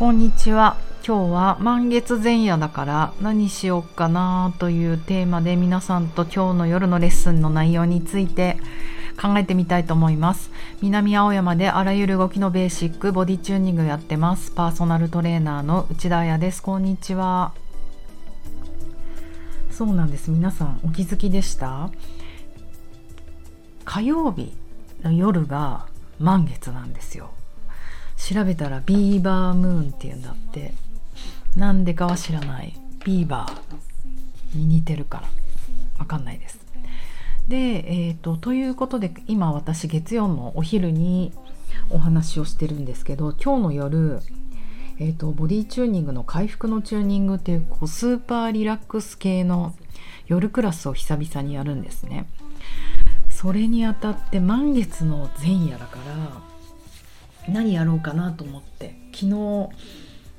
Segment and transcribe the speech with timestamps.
[0.00, 0.78] こんにちは。
[1.06, 8.56] 今日は満月前夜だから何しようかなというテーマで皆さんと今日の夜のレッスンの内容について
[9.20, 10.50] 考えてみたいと思います。
[10.80, 14.52] 南青山であらゆる動きのベーシックボディチューニングやってます。
[14.52, 16.62] パーソナルトレーナーの内田彩です。
[16.62, 17.52] こんにちは。
[19.70, 20.30] そうなんです。
[20.30, 21.90] 皆さんお気づきでした？
[23.84, 24.56] 火曜日
[25.02, 25.88] の夜が
[26.18, 27.32] 満月なんですよ。
[28.28, 30.72] 調べたらビーバームーンっていうんだって。
[31.56, 32.74] なんでかは知らない。
[33.04, 35.28] ビーバーに似てるから。
[35.98, 36.60] わかんないです。
[37.48, 41.32] でえーと、ということで今私月曜のお昼に
[41.90, 44.20] お話をしてるんですけど今日の夜、
[45.00, 49.74] えーと、ボディチューニングの回復のチューニングっていうこうスーパーリラックス系の
[50.26, 52.26] 夜クラスを久々にやるんですね。
[53.28, 56.50] それにあたって満月の前夜だから
[57.50, 58.94] 何やろうかなと思って。
[59.12, 59.68] 昨日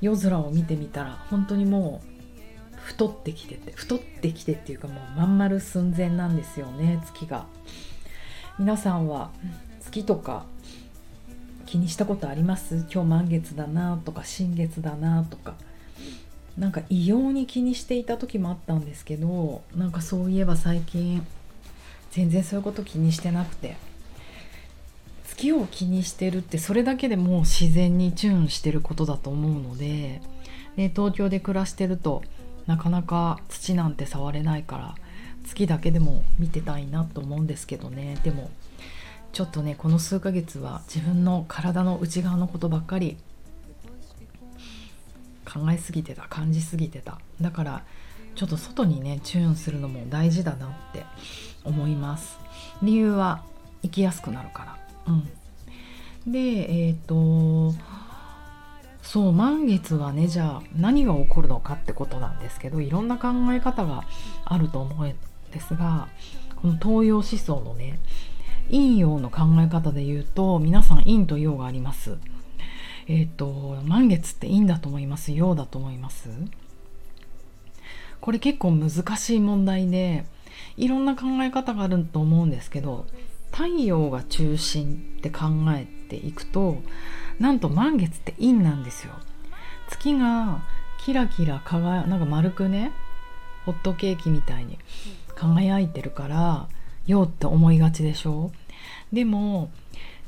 [0.00, 7.46] 夜空を見てみたら本当にもう太ってきてて太ってきてっていうかもうまん丸寸前なんですよね月が。
[8.58, 9.30] 皆さんは
[9.80, 10.44] 月とか
[11.66, 12.84] 気にしたことあります？
[12.92, 15.54] 今日満月だなとか新月だなとか。
[16.58, 21.26] なんか異様に気にしていた時もあったんですけどなんかそういえば最近
[22.10, 23.76] 全然そういうこと気にしてなくて。
[25.32, 30.20] 月を気にしてるってそれだけでもう自然にチューンしてることだと思うので
[30.76, 32.22] で東京で暮らしてると
[32.66, 34.94] なかなか土なんて触れないから
[35.44, 38.16] 月だけでも見てたいなと思うんですけどね。
[38.22, 38.50] でも
[39.32, 43.16] ちょっとねこの数ヶ月は自分の体の内側のことばっかり
[45.44, 47.18] 考えすぎてた感じすぎてた。
[47.40, 47.84] だから
[48.34, 51.04] ちょっと外にねチューンするのも大事だなって
[51.64, 52.36] 思います。
[52.82, 53.42] 理由は
[53.82, 54.81] 生きやすくなるから。
[55.06, 57.74] うん、でえっ、ー、と
[59.02, 64.04] そう満月はねじゃあ何が起こるのかってことなんですけどいろんな考え方が
[64.44, 65.14] あると思うん
[65.50, 66.08] ですが
[66.56, 67.98] この東洋思想のね
[68.68, 72.16] 陰陽の考え方で言うと皆さん陰と陽があります。
[73.08, 76.30] えっ、ー、と満月って陰だと思います陽だと思います
[78.20, 80.24] これ結構難しい問題で
[80.76, 83.06] いろんな考え方があると思うんですけど
[83.52, 86.82] 太陽が中心って考えていくと
[87.38, 89.12] なんと満月って陰なんですよ。
[89.88, 90.62] 月が
[91.04, 92.92] キラキラ輝なんか丸くね
[93.66, 94.78] ホットケーキみたいに
[95.34, 96.68] 輝いてるから
[97.06, 98.52] 陽って思いがちでしょ？
[99.12, 99.70] でも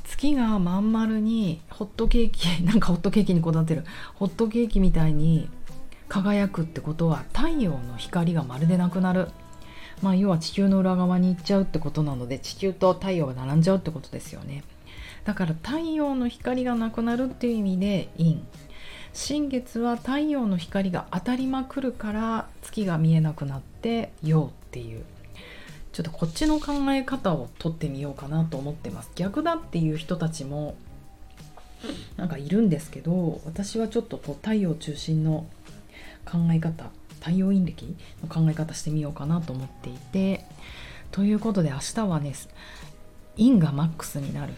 [0.05, 3.85] 月がまん丸にホットケーキ なんかホットケーキにこだわってる。
[4.15, 5.49] ホットケーキみたいに
[6.09, 9.29] 輝くってことは太陽の光がまるでなくなる。
[10.03, 14.65] まあ、要は地球の裏側に行っちゃうってことなので地球と太陽が並んじゃうってことですよね。
[15.25, 18.38] だから太陽の光がなくなるっていう意味で陰。
[19.12, 25.05] 新月は太陽の光が当たりまくるから月が見えなくなって陽っていう。
[25.93, 29.11] ちょっとこっちの考え方をとってみようかなと思ってます。
[29.15, 30.75] 逆だっていう人たちも
[32.16, 35.47] なんかいるんですけど私はちょっとこう太陽中心の
[36.25, 36.91] 考え方
[37.25, 40.45] 太陽陰暦の考え方してみようかなと思っていて
[41.11, 42.35] ということで明日はね
[43.39, 44.53] 陰がマックスになる。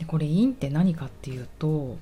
[0.00, 1.96] でこれ陰って何かっていうと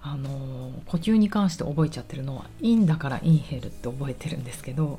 [0.00, 4.98] あの呼吸に関して覚えちゃってるのは陰だからインヘルって覚えてるんですけど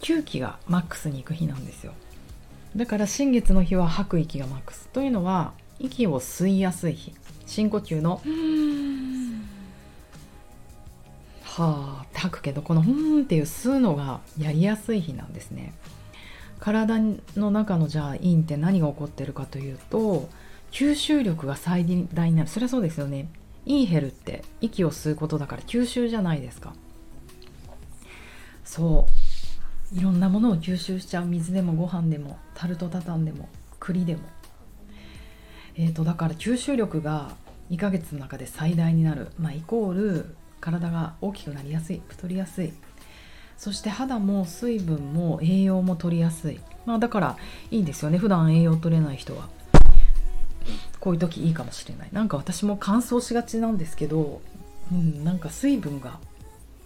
[0.00, 1.94] 吸気がマックスに行く日なんですよ。
[2.74, 4.88] だから新月の日は吐く息がマックス。
[4.88, 7.14] というのは息を吸いやすい日。
[7.46, 8.20] 深呼吸の
[11.56, 15.72] はあ吐くけどこの「ふん」っていう吸うのがやりやすい日なんですね。
[16.58, 16.98] 体
[17.36, 20.28] の中のじゃあ陰って何が起こってるかというと
[20.72, 22.48] 吸収力が最大になる。
[22.48, 23.28] そりゃそうですよね。
[23.66, 26.74] インヘルって息を吸うことだから吸収じゃないですか。
[28.64, 29.06] そ
[29.92, 29.98] う。
[29.98, 31.26] いろんなものを吸収しちゃう。
[31.26, 33.48] 水でもご飯でもタルトタタンでも
[33.78, 34.22] 栗でも。
[35.76, 37.32] えーとだから吸収力が
[37.70, 39.28] 2ヶ月の中で最大になる。
[39.38, 42.72] まあイコール体が大きくなりやすい太りやすい。
[43.58, 46.60] そして肌も水分も栄養も取りやすい。
[46.86, 47.36] まあだから
[47.70, 48.16] いいですよね。
[48.16, 49.48] 普段栄養取れない人は。
[51.00, 52.08] こういう時いいかもしれない。
[52.12, 54.40] なんか私も乾燥しがちなんですけど、
[54.90, 56.18] うん、なんか水分が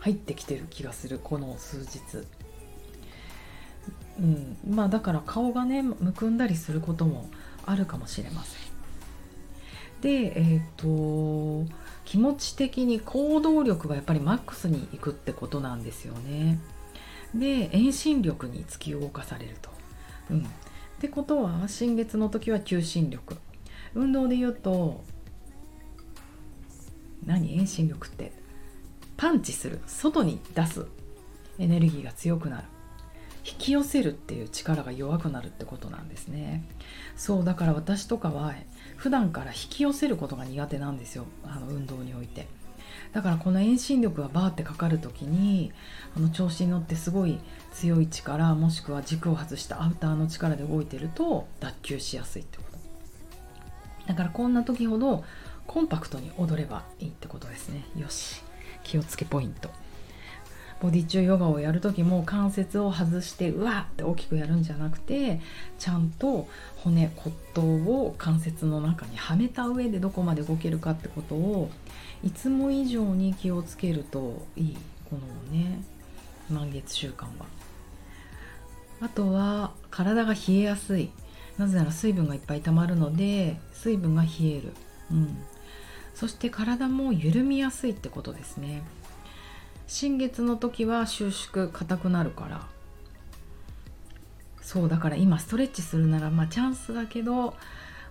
[0.01, 1.21] 入ってきてる気がする。
[1.23, 2.27] この数日。
[4.19, 7.31] うん、まあだから顔がねむくんだりすることも
[7.65, 8.61] あるかもしれません。
[10.01, 11.73] でえっ、ー、と
[12.09, 16.59] 気持ち的に行動力がやっぱりマックスにいくってことなんですよね。
[17.35, 19.69] で遠心力に突き動かされると。
[20.31, 20.43] うん、っ
[21.01, 23.37] てことは新月の時は求心力。
[23.95, 25.05] 運動で言うと
[27.27, 27.59] 何？
[27.59, 28.33] 遠心力って。
[29.19, 29.79] パンチする。
[29.87, 30.87] 外に出す。
[31.59, 32.65] エネルギーが強くなる。
[33.45, 36.65] 引き寄せるっていう力が弱くなるってことなんですね。
[37.17, 38.55] そうだから私とかは
[38.99, 41.25] 普段から引き寄せることが苦手なんですよ。
[41.45, 42.49] あの運動において。
[43.13, 45.73] だからこの遠心力がバーってかかる時に
[46.17, 47.39] あの調子に乗ってすごい
[47.73, 52.79] 強い力もしくは軸を外したアウターの力で動いてると脱臼しやすいってこと。
[54.09, 55.25] だからこんな時ほど
[55.67, 57.85] コンパクトに踊ればいいってことですね。
[57.97, 58.43] よし。
[58.83, 59.71] 気をつけポイント。
[60.81, 65.41] ボディ中ヨガをやる時も関節を外してうわって大きくやるんじゃなくて
[65.79, 71.71] ちゃんと骨骨頭を関節の中にはめた上でどこまで動けるかってことを
[72.23, 74.77] いつも以上に気をつけるといい
[75.11, 75.81] このね
[76.51, 77.47] 満月習慣は。
[79.01, 81.11] あとは体が冷えやすい。
[81.59, 84.73] なぜなら水分がいっぱい溜まるので水分が冷える、
[85.11, 85.39] うん、
[86.15, 88.83] そして体も緩みやすいってことですね。
[89.89, 92.67] 新月の時は収縮硬くなるから。
[94.61, 97.55] そうだから今ストレッチするならまあチャンスだけど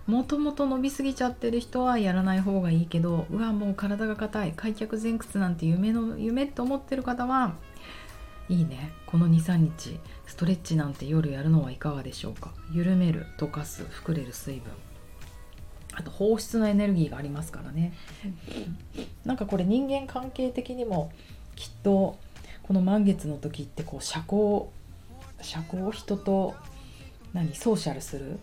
[0.08, 4.52] もともと伸びすぎちゃってる人はやらない方がいいけどうわもう体が硬い。
[4.56, 7.54] 開脚前屈なんて夢の夢って思ってる方は
[8.48, 8.90] いいね。
[9.06, 12.52] この23日ストレッチなんて夜やるのはいかがでしょうか。
[12.72, 14.72] 緩める溶かす膨れる水分。
[15.94, 17.92] あと放出のエネルギーがありますからね。
[19.24, 21.12] なんかこれ人間関係的にも
[21.58, 22.16] きっと
[22.62, 24.66] この満月の時ってこう社交
[25.42, 26.54] 社交人と
[27.32, 28.38] 何ソーシャルする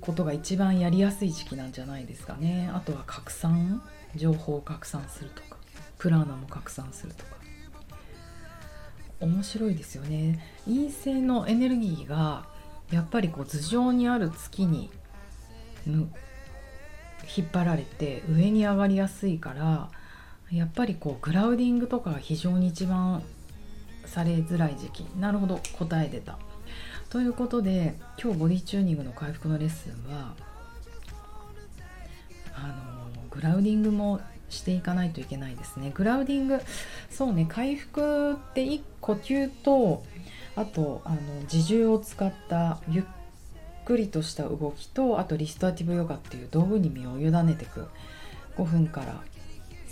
[0.00, 2.70] ことが一番やりやすい時期なんじゃないですかね。
[2.74, 3.82] あとは拡散
[4.14, 5.56] 情報を拡散するとか
[5.98, 7.32] プラーナも拡散するとか。
[9.20, 10.44] 面白いですよね。
[10.66, 12.44] 陰性のエネルギーが
[12.90, 14.90] やっぱりこう頭上にある月に
[15.86, 16.10] 引
[17.44, 19.88] っ張られて上に上がりやすいから
[20.52, 23.22] やっぱりこうグラウディングとかが非常に一番
[24.04, 25.06] されづらい時期。
[25.18, 26.38] なるほど答え出た。
[27.08, 30.34] ということで今日ボディチューニングの回復のレッスンは
[32.54, 32.68] あ
[33.16, 34.20] のグラウディングも
[34.50, 35.90] していかないといけないですね。
[35.94, 36.60] グラウディング
[37.10, 40.04] そうね回復って1呼吸と
[40.54, 41.18] あとあの
[41.50, 43.04] 自重を使ったゆっ
[43.86, 47.86] くりとした動きとあとリストアティブヨガっていう道具に身を委ねていく。
[48.56, 49.22] 5分から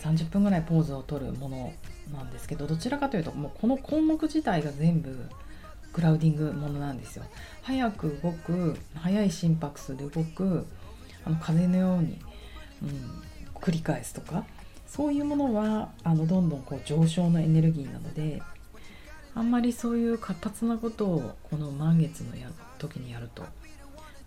[0.03, 1.73] 30分ぐらいポーズをとるもの
[2.13, 5.17] なんですけどどちらかというともうこの項目自体が全部
[5.93, 7.25] グラウディングものなんですよ。
[7.63, 10.67] 早く動く速い心拍数で動く
[11.25, 12.19] あの風のように、
[12.83, 13.23] うん、
[13.57, 14.45] 繰り返すとか
[14.87, 18.43] そういうものはあのどんどんこう上昇のエネルギーなので
[19.35, 23.45] あんまりそういう活発なことをこの満月のや時にやると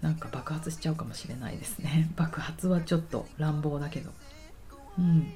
[0.01, 2.09] なんか爆発しちゃうかもしれないですね。
[2.17, 4.11] 爆発はちょっと乱暴だけど。
[4.99, 5.33] うん。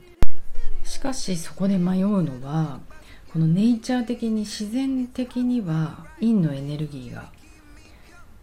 [1.08, 2.82] かしそこで迷うのは
[3.32, 7.32] このネイチャー的に自然的には陰のエネルギーが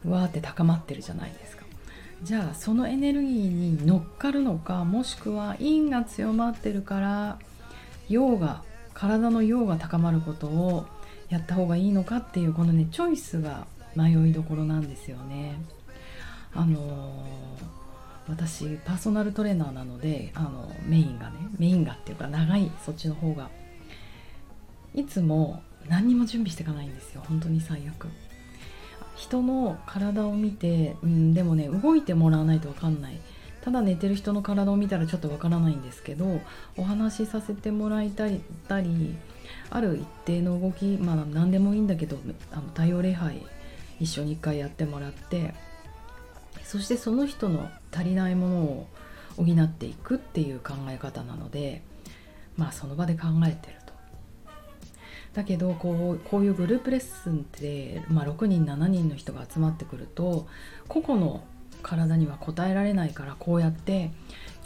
[0.08, 1.64] わーって高まってるじゃないですか
[2.22, 7.38] じゃあそのエネルギーに乗っかるのかもしくは陰が強まってるから
[8.08, 8.62] 陽が
[8.94, 10.86] 体の陽が高まることを
[11.28, 15.60] やった方がいいのかっていうこのねチョイスが迷いどころなんですよね。
[16.54, 17.83] あのー
[18.28, 23.50] 私パーソナルトレーナーなのであのメインがねメインがっていうか長いそっちの方が。
[24.94, 28.06] いつも何にも準備していかないんですよ本当に最悪。
[29.16, 33.18] 人の体を見て、うん、でもね動いてもらわないと分かんない。
[33.64, 36.38] ただ寝てる人の体を見たらちょっとわからないんですけど
[36.76, 38.42] お話しさせてもらいたり
[39.70, 42.18] ある一定の動きまあ何でもいいんだけど
[42.52, 43.40] あの太陽礼拝
[43.98, 45.54] 一緒に一回やってもらって
[46.64, 48.86] そしてその人の足りないものを
[49.36, 51.82] 補っていくっていう考え方なので
[52.56, 53.92] まあその場で考えてると。
[55.34, 60.46] だけどこうこういうグループレッスンって、まあ、6人7人の人が集まってくると
[60.86, 61.42] 個々の
[61.82, 64.12] 体には応えられないからこうやって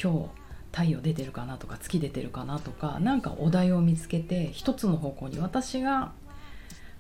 [0.02, 0.28] 今日
[0.71, 6.12] 太陽出てるかなとか月出てるかなとか何かお題を見つけて一つの方向に私が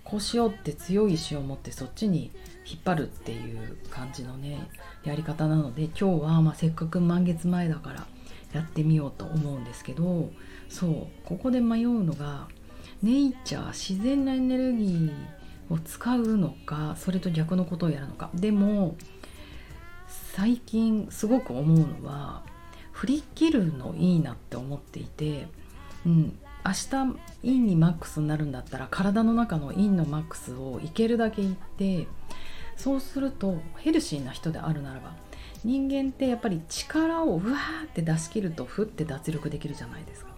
[0.08, 2.30] こうしようって強い意志を持ってそっちに
[2.64, 4.68] 引っ張るっていう感じのね
[5.04, 8.06] やり方なので今日はませっかく満月前だから
[8.52, 10.30] やってみようと思うんですけど
[10.70, 12.48] そうここで迷うのが
[13.02, 15.12] ネイチャー自然なエネルギー
[15.74, 18.30] を使うのかそれと逆のことをやるのか。
[18.34, 18.96] でも
[20.34, 22.42] 最近すごく思うのは
[22.92, 25.48] 振り切るのいいなって思っていて、
[26.06, 26.38] うん、
[26.68, 26.88] 明日
[27.42, 32.06] 陰にマックスになるんだったら体の中の陰のマックスをいけるだけいって
[32.76, 35.14] そうするとヘルシーな人であるならば
[35.64, 40.30] 人間ってやっぱり力をうわーって出し切るとふって脱力できるじゃないですか。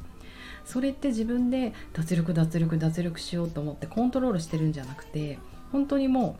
[0.64, 5.38] それって自分で脱力脱力脱力しようと思ってコントロールしてるんじゃなくて
[5.72, 6.38] 本当にも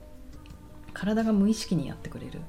[0.88, 2.40] う体が無意識にやってくれる。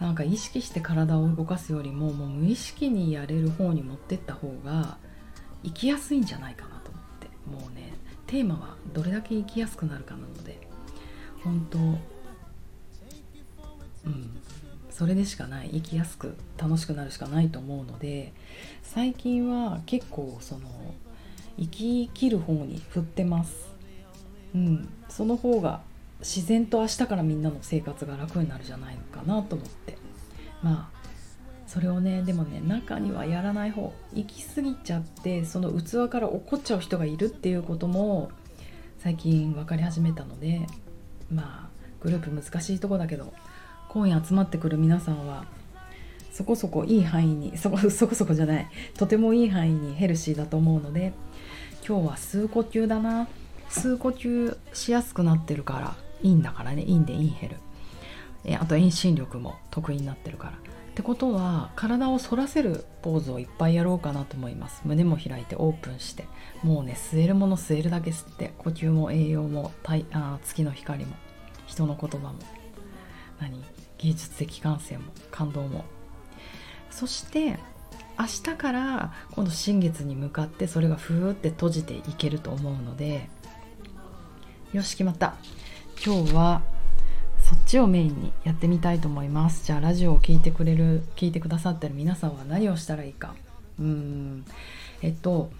[0.00, 4.98] なんか意識して体を動かすよりももう無意識にやれる方に持ってった方が
[5.64, 7.94] 生きやすいんじゃないかなと思ってもうね
[8.26, 10.58] テーマはどれだけ生きやすくなるかなので
[11.42, 11.82] 本当う
[14.10, 14.40] ん
[14.90, 18.32] それでしかない生きやすく楽しくなるしかないと思うので
[18.82, 20.94] 最近は結構その
[21.58, 23.68] 生き切る方に振ってます。
[24.54, 25.82] うんその方が
[26.20, 29.98] 自然と明日からみんなの生活が楽になるじゃないのかなと思って。
[30.62, 30.96] まあ
[31.66, 38.30] それをねでもね中にはやらない方行き過ぎちゃってその器から怒っちゃう人がいるっていうことも
[38.98, 40.66] 最近分かり始めたので
[41.30, 41.68] まあ
[42.00, 43.32] グループ難しいとこだけど
[43.88, 45.44] 今夜集まってくる皆さんは
[46.32, 51.12] そこそこいい範囲にそこそこそこじゃないとてもいい範囲にヘルシーだと思うので
[51.86, 53.28] 今日は吸う呼吸だな。
[53.70, 56.82] 吸う呼吸しやすくなってるからいいんだからね。
[56.82, 57.56] いいんでインヘル。
[58.44, 60.52] えあと遠心力も得意になってるから
[60.96, 64.80] ってことは体を反らせるポーズをいっぱいやろうかなと思います。
[64.86, 66.24] 胸も開いてオープンして
[66.62, 69.72] もうね吸えるもの吸えるだけ吸って呼吸も栄養も
[70.12, 71.14] あ月の光も
[71.66, 72.38] 人の言葉も
[73.38, 73.62] 何？
[73.98, 75.84] 芸術的感性も感動も。
[76.90, 77.58] そして
[78.18, 83.28] 明日から今度新月に向かってそれがふーって閉じていけると思うので
[84.72, 85.34] よし決まった。
[86.02, 86.62] 今日は
[87.48, 89.64] そっちをメインにやってみたいと思います。
[89.64, 93.36] じゃあラジオを聴いてくれる聞いてくださってる皆さんは何をしたらいいか。
[93.78, 94.44] うん。
[95.00, 95.50] えっと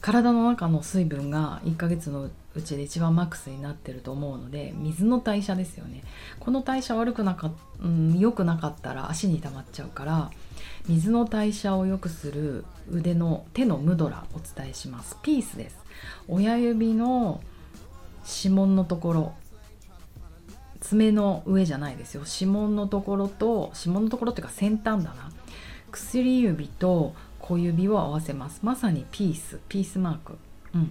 [0.00, 6.02] 体の中の水分が1ヶ月のうちで一番マックスになってると思うので水の代謝ですよね。
[6.40, 7.50] この代謝悪くなか
[7.82, 10.30] うん良くなかったら足に溜まっちゃうから
[10.88, 15.18] 水の代謝を良くする腕の手のムドラお伝えします。
[15.22, 15.76] ピースです。
[16.26, 17.42] 親指の
[18.44, 19.34] 指紋のところ
[20.84, 22.22] 爪の上じゃないですよ。
[22.26, 25.32] 指紋のところと指紋のところっていうか先端だな。
[25.90, 28.60] 薬指と小指を合わせます。
[28.62, 29.60] まさにピース。
[29.68, 30.38] ピースマーク。
[30.74, 30.90] うん。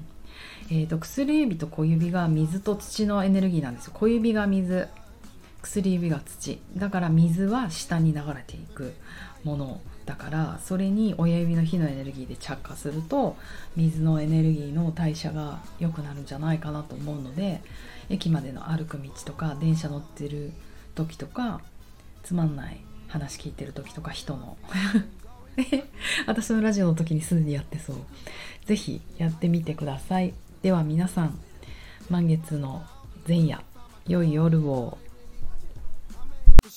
[0.71, 3.91] えーと、薬指と小指が水と土のエネルギーなんですよ。
[3.93, 4.87] 小指が水。
[5.61, 6.59] 薬指が土。
[6.75, 8.93] だから水は下に流れていく
[9.43, 9.81] もの。
[10.05, 13.37] だからそれに親指の火のエネルギーで着火すると
[13.75, 17.61] 水のエネルギーの代謝が良くなるんじゃないかなと思うので
[18.09, 20.51] 駅までの歩く道とか電車乗ってる
[20.95, 21.61] 時とか
[22.23, 24.57] つまんない話聞いてる時とか人の
[26.27, 27.97] 私のラジオの時にすでにやってそう
[28.65, 31.39] 是非やってみてくださいでは皆さん
[32.09, 32.83] 満月の
[33.27, 33.63] 前夜
[34.07, 34.97] 良い夜を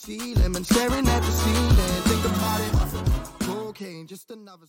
[0.07, 1.77] ceiling and staring at the ceiling.
[2.05, 2.76] Think about it.
[3.77, 4.67] Cocaine, just another.